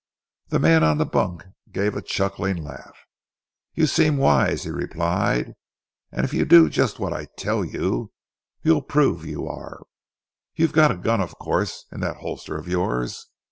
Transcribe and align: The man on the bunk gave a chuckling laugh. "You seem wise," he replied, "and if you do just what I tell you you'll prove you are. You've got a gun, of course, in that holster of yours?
The 0.47 0.57
man 0.57 0.83
on 0.83 0.97
the 0.97 1.05
bunk 1.05 1.43
gave 1.71 1.95
a 1.95 2.01
chuckling 2.01 2.57
laugh. 2.63 2.97
"You 3.75 3.85
seem 3.85 4.17
wise," 4.17 4.63
he 4.63 4.71
replied, 4.71 5.53
"and 6.11 6.25
if 6.25 6.33
you 6.33 6.43
do 6.43 6.69
just 6.71 6.97
what 6.97 7.13
I 7.13 7.25
tell 7.37 7.63
you 7.63 8.11
you'll 8.63 8.81
prove 8.81 9.27
you 9.27 9.47
are. 9.47 9.83
You've 10.55 10.73
got 10.73 10.89
a 10.89 10.97
gun, 10.97 11.21
of 11.21 11.37
course, 11.37 11.85
in 11.91 11.99
that 11.99 12.17
holster 12.17 12.57
of 12.57 12.67
yours? 12.67 13.27